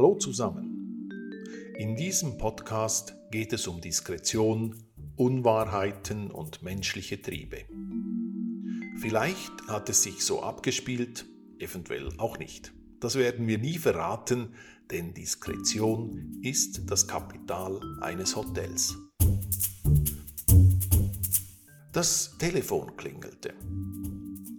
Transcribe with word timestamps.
Hallo 0.00 0.14
zusammen. 0.14 1.10
In 1.76 1.94
diesem 1.94 2.38
Podcast 2.38 3.14
geht 3.30 3.52
es 3.52 3.66
um 3.66 3.82
Diskretion, 3.82 4.74
Unwahrheiten 5.16 6.30
und 6.30 6.62
menschliche 6.62 7.20
Triebe. 7.20 7.66
Vielleicht 8.98 9.52
hat 9.68 9.90
es 9.90 10.02
sich 10.02 10.24
so 10.24 10.42
abgespielt, 10.42 11.26
eventuell 11.58 12.08
auch 12.16 12.38
nicht. 12.38 12.72
Das 13.00 13.16
werden 13.16 13.46
wir 13.46 13.58
nie 13.58 13.76
verraten, 13.76 14.54
denn 14.90 15.12
Diskretion 15.12 16.40
ist 16.40 16.90
das 16.90 17.06
Kapital 17.06 17.78
eines 18.00 18.36
Hotels. 18.36 18.96
Das 21.92 22.38
Telefon 22.38 22.96
klingelte. 22.96 23.52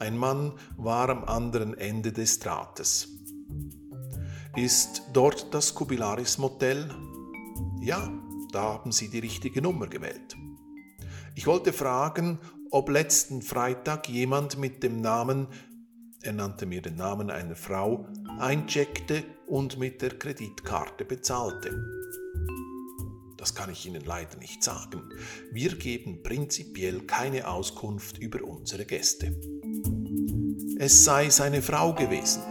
Ein 0.00 0.18
Mann 0.18 0.54
war 0.76 1.08
am 1.08 1.22
anderen 1.22 1.74
Ende 1.74 2.12
des 2.12 2.40
Drahtes. 2.40 3.14
Ist 4.56 5.02
dort 5.12 5.52
das 5.54 5.74
Kubilaris 5.74 6.38
Motel? 6.38 6.88
Ja, 7.80 8.10
da 8.52 8.62
haben 8.62 8.92
Sie 8.92 9.08
die 9.08 9.20
richtige 9.20 9.62
Nummer 9.62 9.86
gewählt. 9.86 10.36
Ich 11.34 11.46
wollte 11.46 11.72
fragen, 11.72 12.38
ob 12.70 12.88
letzten 12.88 13.42
Freitag 13.42 14.08
jemand 14.08 14.58
mit 14.58 14.82
dem 14.82 15.00
Namen, 15.00 15.46
er 16.22 16.32
nannte 16.32 16.66
mir 16.66 16.82
den 16.82 16.96
Namen 16.96 17.30
einer 17.30 17.54
Frau, 17.54 18.06
eincheckte 18.38 19.22
und 19.46 19.78
mit 19.78 20.02
der 20.02 20.18
Kreditkarte 20.18 21.04
bezahlte. 21.04 21.84
Das 23.36 23.54
kann 23.54 23.70
ich 23.70 23.86
Ihnen 23.86 24.04
leider 24.04 24.36
nicht 24.38 24.64
sagen. 24.64 25.02
Wir 25.52 25.76
geben 25.76 26.22
prinzipiell 26.24 27.02
keine 27.02 27.46
Auskunft 27.48 28.18
über 28.18 28.42
unsere 28.42 28.84
Gäste. 28.84 29.38
Es 30.80 31.04
sei 31.04 31.30
seine 31.30 31.62
Frau 31.62 31.94
gewesen. 31.94 32.42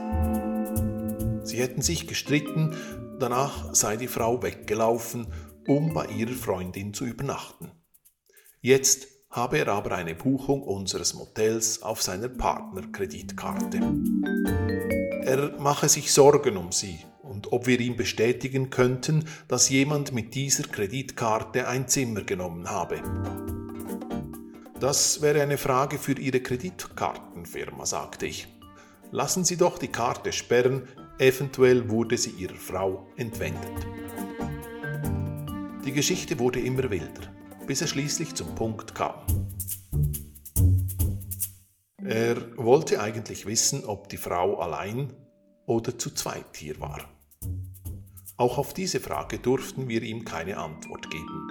Sie 1.47 1.61
hätten 1.61 1.81
sich 1.81 2.07
gestritten, 2.07 2.75
danach 3.19 3.73
sei 3.73 3.95
die 3.95 4.09
Frau 4.09 4.43
weggelaufen, 4.43 5.27
um 5.65 5.93
bei 5.93 6.05
ihrer 6.07 6.33
Freundin 6.33 6.93
zu 6.93 7.05
übernachten. 7.05 7.71
Jetzt 8.59 9.07
habe 9.29 9.59
er 9.59 9.69
aber 9.69 9.93
eine 9.93 10.13
Buchung 10.13 10.61
unseres 10.61 11.13
Motels 11.13 11.81
auf 11.83 12.01
seiner 12.01 12.27
Partnerkreditkarte. 12.27 13.79
Er 15.21 15.57
mache 15.57 15.87
sich 15.87 16.11
Sorgen 16.11 16.57
um 16.57 16.73
sie 16.73 16.99
und 17.21 17.53
ob 17.53 17.65
wir 17.65 17.79
ihm 17.79 17.95
bestätigen 17.95 18.69
könnten, 18.69 19.23
dass 19.47 19.69
jemand 19.69 20.11
mit 20.11 20.35
dieser 20.35 20.63
Kreditkarte 20.63 21.69
ein 21.69 21.87
Zimmer 21.87 22.23
genommen 22.23 22.69
habe. 22.69 23.01
Das 24.81 25.21
wäre 25.21 25.41
eine 25.41 25.57
Frage 25.57 25.97
für 25.97 26.19
Ihre 26.19 26.41
Kreditkartenfirma, 26.41 27.85
sagte 27.85 28.25
ich. 28.25 28.47
Lassen 29.11 29.45
Sie 29.45 29.55
doch 29.55 29.77
die 29.77 29.87
Karte 29.87 30.33
sperren, 30.33 30.83
eventuell 31.19 31.89
wurde 31.89 32.17
sie 32.17 32.31
Ihrer 32.31 32.55
Frau 32.55 33.07
entwendet. 33.15 33.87
Die 35.85 35.93
Geschichte 35.93 36.37
wurde 36.39 36.59
immer 36.59 36.89
wilder, 36.89 37.33
bis 37.65 37.81
er 37.81 37.87
schließlich 37.87 38.35
zum 38.35 38.53
Punkt 38.55 38.93
kam. 38.93 39.25
Er 42.03 42.37
wollte 42.57 43.01
eigentlich 43.01 43.45
wissen, 43.45 43.85
ob 43.85 44.09
die 44.09 44.17
Frau 44.17 44.59
allein 44.59 45.13
oder 45.65 45.97
zu 45.97 46.13
zweit 46.13 46.55
hier 46.55 46.79
war. 46.79 47.01
Auch 48.37 48.57
auf 48.57 48.73
diese 48.73 48.99
Frage 48.99 49.39
durften 49.39 49.87
wir 49.87 50.03
ihm 50.03 50.23
keine 50.23 50.57
Antwort 50.57 51.09
geben. 51.09 51.47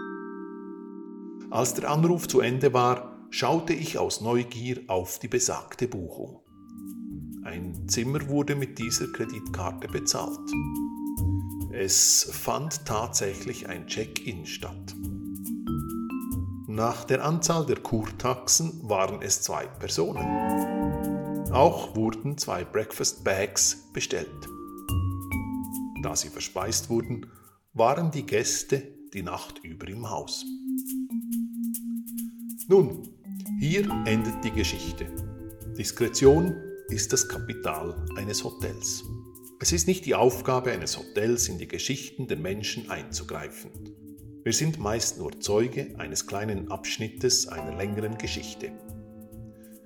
Als 1.50 1.74
der 1.74 1.90
Anruf 1.90 2.28
zu 2.28 2.40
Ende 2.40 2.72
war, 2.72 3.26
schaute 3.30 3.72
ich 3.72 3.98
aus 3.98 4.20
Neugier 4.20 4.82
auf 4.86 5.18
die 5.18 5.28
besagte 5.28 5.88
Buchung. 5.88 6.45
Ein 7.46 7.88
Zimmer 7.88 8.28
wurde 8.28 8.56
mit 8.56 8.76
dieser 8.76 9.06
Kreditkarte 9.06 9.86
bezahlt. 9.86 10.50
Es 11.70 12.28
fand 12.32 12.84
tatsächlich 12.84 13.68
ein 13.68 13.86
Check-in 13.86 14.44
statt. 14.46 14.96
Nach 16.66 17.04
der 17.04 17.24
Anzahl 17.24 17.64
der 17.64 17.76
Kurtaxen 17.76 18.80
waren 18.88 19.22
es 19.22 19.42
zwei 19.42 19.64
Personen. 19.64 20.24
Auch 21.52 21.94
wurden 21.94 22.36
zwei 22.36 22.64
Breakfast 22.64 23.22
Bags 23.22 23.92
bestellt. 23.92 24.48
Da 26.02 26.16
sie 26.16 26.30
verspeist 26.30 26.90
wurden, 26.90 27.26
waren 27.74 28.10
die 28.10 28.26
Gäste 28.26 28.82
die 29.14 29.22
Nacht 29.22 29.60
über 29.62 29.86
im 29.86 30.10
Haus. 30.10 30.44
Nun, 32.66 33.08
hier 33.60 33.88
endet 34.04 34.42
die 34.42 34.50
Geschichte. 34.50 35.06
Diskretion 35.78 36.65
ist 36.88 37.12
das 37.12 37.28
Kapital 37.28 38.06
eines 38.16 38.44
Hotels. 38.44 39.02
Es 39.60 39.72
ist 39.72 39.88
nicht 39.88 40.06
die 40.06 40.14
Aufgabe 40.14 40.70
eines 40.70 40.96
Hotels, 40.96 41.48
in 41.48 41.58
die 41.58 41.66
Geschichten 41.66 42.28
der 42.28 42.36
Menschen 42.36 42.90
einzugreifen. 42.90 43.70
Wir 44.44 44.52
sind 44.52 44.78
meist 44.78 45.18
nur 45.18 45.40
Zeuge 45.40 45.94
eines 45.98 46.26
kleinen 46.26 46.70
Abschnittes 46.70 47.48
einer 47.48 47.76
längeren 47.76 48.18
Geschichte. 48.18 48.70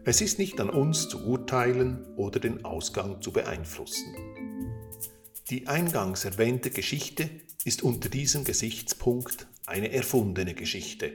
Es 0.04 0.20
ist 0.20 0.38
nicht 0.38 0.60
an 0.60 0.68
uns 0.68 1.08
zu 1.08 1.24
urteilen 1.24 2.04
oder 2.16 2.38
den 2.38 2.64
Ausgang 2.64 3.22
zu 3.22 3.32
beeinflussen. 3.32 4.14
Die 5.48 5.66
eingangs 5.68 6.26
erwähnte 6.26 6.70
Geschichte 6.70 7.30
ist 7.64 7.82
unter 7.82 8.10
diesem 8.10 8.44
Gesichtspunkt 8.44 9.46
eine 9.64 9.90
erfundene 9.92 10.54
Geschichte, 10.54 11.12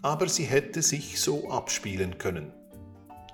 aber 0.00 0.28
sie 0.28 0.44
hätte 0.44 0.80
sich 0.80 1.20
so 1.20 1.50
abspielen 1.50 2.16
können. 2.16 2.52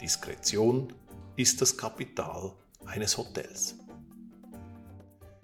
Diskretion 0.01 0.93
ist 1.37 1.61
das 1.61 1.77
Kapital 1.77 2.53
eines 2.87 3.19
Hotels. 3.19 3.77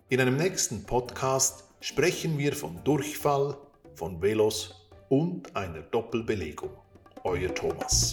In 0.09 0.21
einem 0.21 0.37
nächsten 0.37 0.84
Podcast 0.84 1.65
sprechen 1.81 2.39
wir 2.39 2.53
von 2.53 2.83
Durchfall, 2.84 3.56
von 3.95 4.21
Velos 4.23 4.89
und 5.09 5.55
einer 5.56 5.83
Doppelbelegung. 5.83 6.71
Euer 7.25 7.55
Thomas. 7.55 8.12